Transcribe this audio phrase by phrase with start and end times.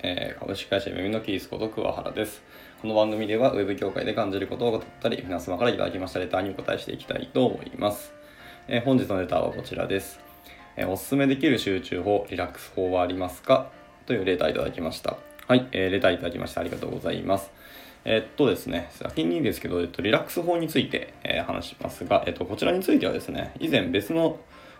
[0.00, 2.42] えー株式会社耳のキースこと桑原です。
[2.80, 8.12] この番組ではウェブ業界で感じることを語ったり、皆様からいただきましたレターにお答えしていきたいと思います。
[8.68, 10.20] えー本日のレターはこちらです。
[10.76, 13.70] えーおすすめできる集中法、リラックス法はありますか？
[14.06, 15.16] というレターいただきました。
[15.48, 17.50] はい、えーレターいただきましてありがとうございます。
[18.04, 24.38] えっとですね、先にですけど、えっと、リラックス法について、え話しますが、えっと、こちらについてはですね、以前別の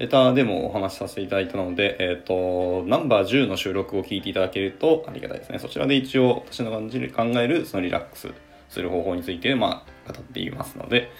[0.00, 5.58] レターでもお話しさせていただいたので、えっ、と、ナンバー10の収録を聞いていただけるとありがたいですね。
[5.58, 8.28] そちらで一応私の感じる考えるそのリラックス
[8.70, 11.10] する方法について、まあ、語っていますので、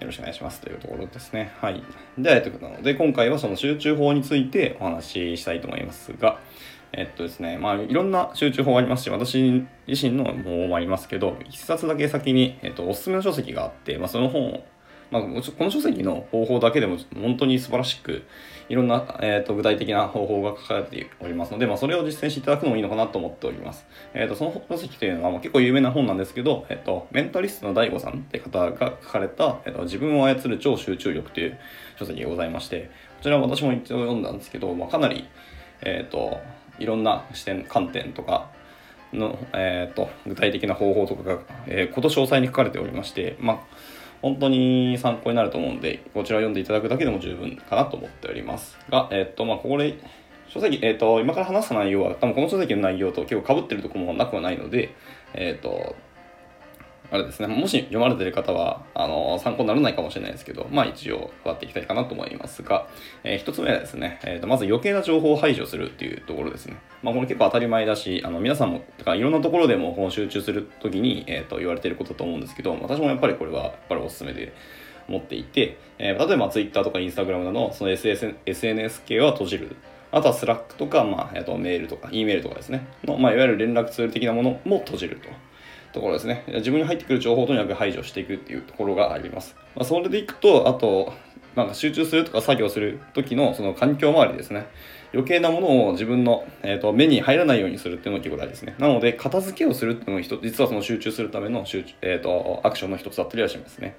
[0.00, 1.52] よろしくお願いしますというところですね。
[1.60, 1.84] はい。
[2.18, 6.40] では、えっと、なので、今回はその集中法についてお話ししたいと思いますが、
[6.92, 14.64] えっとですね、まあ、いろんな集中法がありますし、私自身のもありますけど、一冊だけ先に、えっと、おすすめの書籍があって、まあ、その本を
[15.10, 15.28] まあ、こ
[15.64, 18.22] の書籍の方法だけでも本当に素晴らしく
[18.68, 23.84] いろんな、えー、と具体的な方法が書かれておりますので、まあ、それを実践していただくのもいいのかなと思っております。
[24.14, 31.58] えー、とその書籍というのは、まあ、結構有名な本なんですけど、えー、とメンタリストの DAIGO さんって方が書かれた、えー、と自分を操る超集中力という
[31.98, 35.28] 書籍がございましてこちらは私も一応読んだんですけど、まあ、かなり、
[35.82, 36.38] えー、と
[36.78, 38.50] いろんな視点観点とか
[39.12, 48.78] の、えー、と具体的な方法とかが、えー、こと詳細に書かれておりまして、まあ本当に参考になると思うんで、こちらを読んでいただくだけでも十分かなと思っております。
[48.90, 49.98] が、えっと、まあ、ここで、
[50.48, 54.94] 書籍、えっと、今から話す内容は、多分この書籍の内容と結構被ってるとこもなくはないので、
[55.32, 55.94] えっと、
[57.12, 62.86] あれですね、もし読まれてる方は、あの、参考にならないかもしれないですけど、まあ一応、変わっていきたいかなと思いますが、
[63.24, 66.76] えー一つ目はですね、えーと、まず余計な情報を排除するっていうところですね。
[67.02, 74.52] まあこれ結構当たり前だし、あの、皆さんも、てかいろんなところでもこの集中するときに、えっ、と、言われてることだと思うんですけど、私もやっぱりこれは、やっぱりおすすめで、
[75.08, 79.76] 持っていて、えー例えば Twitter とか Instagram などのその SS SNS 系は閉じる。
[80.12, 82.86] あとは Slack とか、まあ、えっとメールとか、E メールとかですね。
[83.04, 85.28] の、まあ、いわゆる連絡ツール的なものも閉じると。
[85.92, 86.44] ところですね。
[86.48, 89.56] 自分に入ってくる情報をとにかく排除していくっていうところがあります。
[89.74, 91.12] まあ、それでいくと、あと、
[91.56, 94.66] なんか集中するとか作業する時のその環境周りですね。
[95.12, 98.76] 余計なものを自分の、えー、と目に入らないようにするっていうのが結構大事ですね。
[98.78, 103.96] なので、片付けをするっていうのが一つ実はその集中するための集中、えー、とアクションの一つだったりはしますね。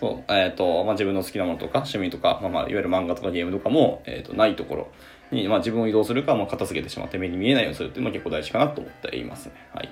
[0.00, 4.88] そう、えっ、と、まあ、自分の好きなものとか、趣味とか、まあ、まあ、いわゆる漫画とかゲームとかも、えっ、と、ないところ
[5.32, 9.52] に、まあ、自分を移動するか、まあ、片付けてしまって目に見えないようにするっていうのが結構大事かなと思っていますね。
[9.74, 9.88] はい。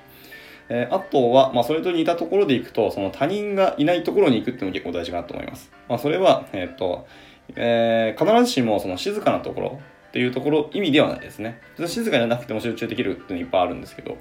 [0.68, 5.70] えーあとは、まあ、それと似たところでいくと、その他人がいないところに行くっていうのも結構大事かなと思います。
[5.88, 7.06] まあ、それは、えっ、と、
[7.54, 11.60] えー必ずしもその静かなところっていうところ、意味ではないですね。
[11.86, 14.16] 静かじゃなくても集中できるっていうのいっぱいあるんですけど、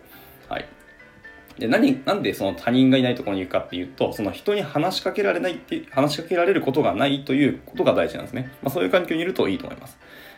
[0.50, 0.66] はい。
[1.58, 9.98] で何なんでその他人がいないところに行くかっていうとその人に話しかけられないって話しかけられることがないということが大事なんですね、まあ、そういう環境にいるといいと思います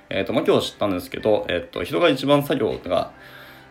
[0.09, 3.11] えっ、とまあ今日知ったんですけど、えっと人が一番作業が、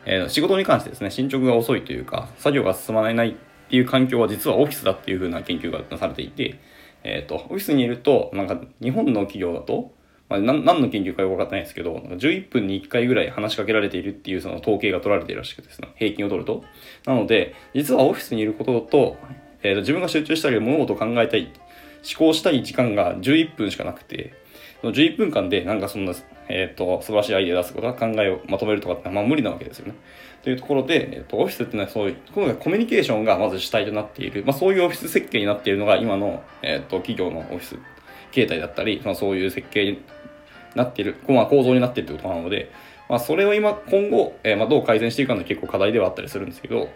[0.06, 3.34] えー仕事に関してですね進捗が遅いというか作業が進まないっ
[3.68, 6.58] ていう環境は実はオフィスだっていう風な研究がなされていて
[7.04, 9.96] えっ、とオフィスにいるとなんか日本の企業だと
[10.28, 16.64] まあ、何の研究かよく分かってないですけど、なんか11分に1回ぐらい話しかけられているっていうその統計が取られているらしくてですね、平均を取ると。
[17.06, 19.16] なので、実はオフィスにいることと、
[19.62, 21.52] えーと自分が集中したり物事を考えたい、
[22.18, 24.34] 思考したい時間が11分しかなくて、
[24.80, 26.12] その11分間でなんかそんな、
[26.48, 29.94] えっ、と、素晴らしいアイデア出すこと考えをまとめるとかって、まあ無理なわけですよね。
[30.42, 37.76] というところで、えっ、と、オフィスっていうのはそういう、このコミュニケーションがまず主体となっている、まあそういうオフィス設計になっているのが今の、えっ、と、企業のオフィス
[38.32, 40.02] 形態だったり、まあそういう設計に
[40.76, 42.70] なっている、まあ、構造になっているということなので、
[43.08, 46.88] まあ、それを今、今後、えーまあ、どう改善していくかの結構課題ではあったりするんですけど、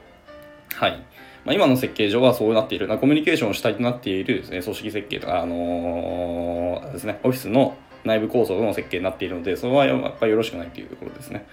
[0.75, 1.03] はい。
[1.45, 11.47] まあ、今の設計上はそうなっている、コミュニケーションを主体となっている、え組織設計とか、あのーですね、オフィスの内部構造の設計になっているので、それはやっぱりよろしくないというところですね。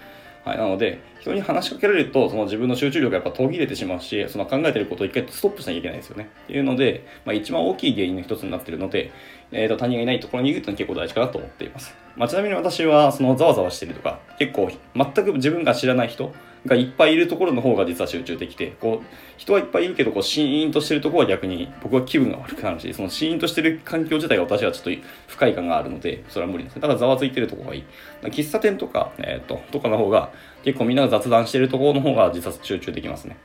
[0.44, 6.30] はい、なので、人に話しかけられると、その自分の集中力がやっぱ途切れてしまうし、その考えてることを一回ストップしなきゃいけないですよね。
[6.44, 9.10] っていうので、まあ、一番大きい原因の一つになっているので、
[9.52, 11.94] えー、と他人がいないところに行くっていうのは結構大事かなと思っています。
[12.16, 16.32] まあ、ちなみに私は、そのざわざわしてるとか、結構全く自分が知らない人
[16.66, 19.06] がいっぱいいるところの方が実は集中できて、こう、
[19.36, 26.82] 人はいっぱいいるけど、こう、シーンとしてるところは逆に僕は気分が悪くなるし、そのシーンとしてる環境自体が私はちょっと不快感があるので、それは無理ですね。
[26.82, 27.84] だからざわついてるとこがいい。
[28.22, 30.30] 喫茶店とか、えっ、と、とかの方が、
[30.64, 33.36] 結構みんなが雑談してるところの方が実は集中できますね。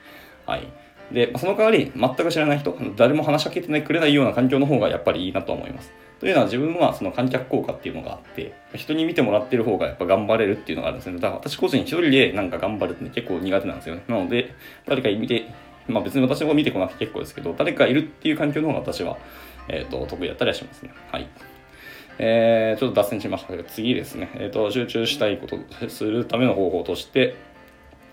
[0.45, 0.67] はい。
[1.11, 5.91] で、その代わり、全く知らない人、誰も話しかけてくれないような環境の方がやっぱりいいなと思います。
[6.19, 11.15] というのは自分はその観客効果っていうのがあって、人に見てもらってる方がやっぱ頑張れるっていうのがあるんですね。
[11.15, 14.03] だから私個人一人でなんか頑張るって結構苦手なんですよね。
[14.07, 14.53] なので、
[14.85, 15.45] 誰か見て、
[15.87, 19.17] まあ別に私も見てこなくて結構ですけど、誰かいるっていう環境の方が私は、
[19.67, 20.91] えっ、と、得意だったりはしますね。
[21.11, 21.27] はい。
[22.19, 24.29] えー、ちょっと脱線しましたけど、次ですね。
[24.35, 25.57] えっ、と、集中したいこと
[25.89, 27.35] するための方法として、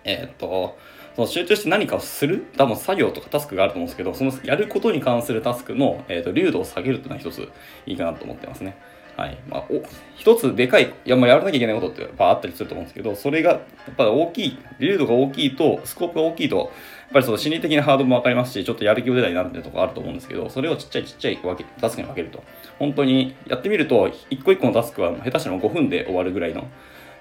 [0.04, 0.78] えっ、と、
[1.16, 7.48] その集中して何かをする多分作業とかタスクがあると思うんですけど、そのやることに関するタスクの、えーと、流度を下げるっていうのは一つ
[7.86, 8.76] いいかなと思ってますね。
[9.16, 9.38] はい。
[9.48, 9.82] まあ、お
[10.16, 13.56] 一つでかい、いや、まあ、やらなきゃいけないことってやっぱあったりすると思うんですけど、それが、や
[13.90, 16.68] っぱり大きい、流度が大きいと、スコープが大きいと、やっ
[17.12, 22.42] ぱりその心理的なハードもわかりますし、ちょっとやる気も出ないなってとこあると思うんですけど、それをちっちゃいちっちゃい分けタスクに分けると。
[22.78, 26.66] 本当にやってみると、一個一個のタスクは下手したら5分で終わるぐらいの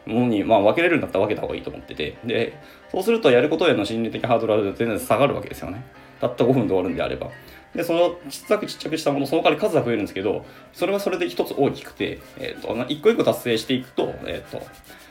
[0.10, 2.54] ものに、まあ、分けれるんだったら分けた方がいいと思ってて、で、
[2.92, 5.84] そうするとやることへの心理的ハードルは全然下がるわけですよね。
[6.20, 7.30] たった5分で終わるんであれば。
[7.76, 14.66] で、そのちっちゃくちっちゃくしたもの、その代わり数は増えるんですけど、それはそれで一つ大きくて、えっ、ー、と、一個一個達成していくと、えっ、ー、と、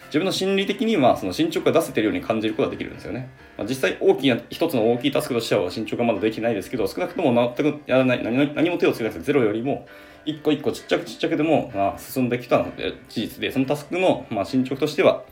[0.08, 3.30] 自分の心理的にはその進捗が出せてるように感じることができるんですよね。
[3.56, 9.86] まあ、実際大きな、一つの大きいタスクとしては進捗がまだできてないですけど、少なくとも全くやらない、何何も手をつけないゼロよりも、
[10.24, 15.24] 一個一個ちっちゃくちっちゃくでも、まあ、進んできたので事実で、そのタスクの、まあ、進捗としては、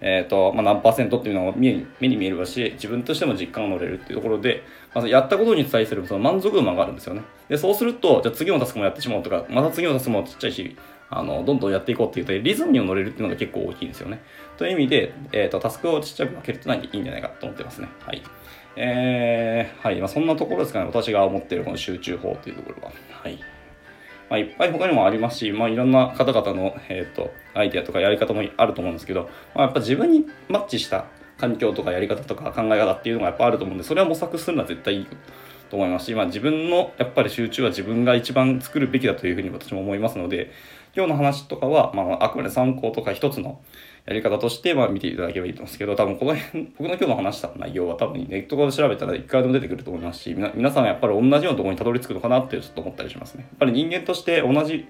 [0.00, 4.62] え、ー、と、まあ、何パーセントっていうのが目に目に見えるし、自分としても実感が乗れるっていうところで、
[4.94, 7.22] まずやったことに対するその満足度も上がるんですよね。
[7.48, 10.76] で、そうすると、じゃあ次のタスクもやってしまうとか、また次のタスクもちっちゃいし、
[11.10, 14.20] あの、どんどんやっていこうっていうと、リズムにも乗れるっていうのが結構大きいんですよね。
[14.56, 17.88] という意味で、え、ー、と、タスクをちっちゃく分けるってのはいいんじゃないかと思ってますね。
[18.00, 18.22] はい。
[18.76, 19.98] えー、はい。
[20.00, 20.86] まあ、そんなところですかね。
[20.86, 22.92] 私が思っているこの集中法というところは。
[23.10, 23.38] はい。
[24.34, 31.06] まあ、いっぱい他にもありますし、まあ、いろんな方々の、えーと、アイデアとかやり方もあると思うんですけど、まあ、やっぱ自分にマッチした
[31.38, 35.06] 環境とかやり方とか考え方っていうのがやっぱあると思うんでそれは模索するのは絶対いい
[35.70, 40.50] と思いますし、まあ、自分のやっぱり集中は自分が一番作るべきだというふうに私も思いますので
[40.96, 43.60] 今日の話とかは、まあ、あくまで参考とか一つの
[44.06, 53.44] やり方として、まあ、見ていただければいいと思うんですけど、多分この辺、僕の今日の話した内容は多分ネットで調べたら一回でも出てくると思いますし、皆さんやっぱり同じようなところにたどり着くのかなってちょっと思ったりしますね。
[53.44, 54.86] やっぱり人間として同じ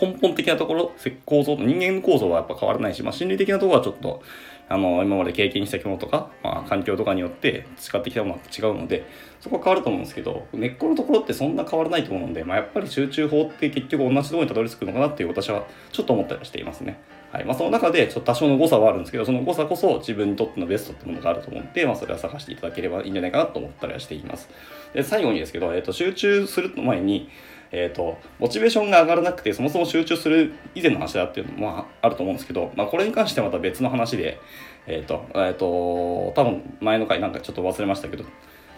[0.00, 0.92] 根本的なところ、
[1.24, 4.22] 構造、人間構造はやっぱ変わらないし、まあ、心理的なところはちょっと、
[4.68, 9.04] あの、今まで経験したものとか、まあ、環境とかによって培ってきたものは違うので、
[9.40, 16.98] そこは変わると思うんですけど、根っこのところってそんな変わらないと思うので、まあ、やっぱり集中法って結局同じところにたどり着くのかなっていう私はちょっと思ったりしていますね。
[17.30, 17.44] はい。
[17.44, 24.48] まあ、その中でちょっと多少の誤差はあるんですけど、その誤差こそ自分にとってのベストってものがあると思って、まあ、それは探していただければいいんじゃないかなと思ったりはしています。
[24.94, 27.28] で、最後にですけど、え、ー、と、集中する前に、
[27.76, 34.40] えっ、ー、と、モチベーションが上がらなくて、そもそも集中する以前の話だっていうのもあると思うんですけど、まあ、これに関してはまた別の話で、
[34.86, 38.24] えっ、ー、と、えっ、ー、と、多分前の回なんかちょっと忘れましたけど、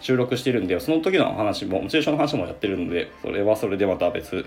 [0.01, 4.45] 収録してるんで、その時の話も、モチベーションの話もやってるので、それはそれでまた別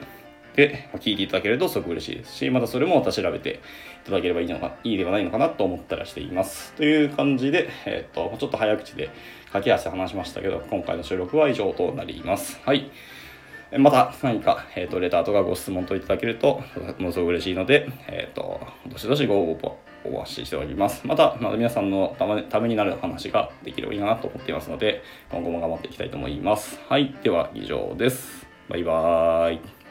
[0.55, 3.61] で聞いていただけるとすごく嬉しいですし、またそれもまた調べて
[4.05, 6.75] いただければいいのか、いいではないのかなと思ったらしています。
[6.75, 9.09] という感じで、えっ、ー、と、ちょっと早口で
[9.47, 12.61] 駆け足で話しましたけど、今回の収録は以上となります。
[12.67, 12.91] はい。
[13.79, 16.63] また何か、えっ、ー、と、レターとかご質問といただけると、
[16.99, 19.73] ものすごく嬉しいので、えっ、ー、と、どしどしご応募
[20.05, 21.07] お待ちしております。
[21.07, 22.15] また、また皆さんの
[22.51, 26.81] ためになる話ができればいいなと思っていますので、今後も頑張っていきたいと思います。
[26.89, 27.15] はい。
[27.23, 28.47] では、以上です。
[28.69, 29.82] バイバーイ。